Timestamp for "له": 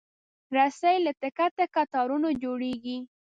1.05-1.11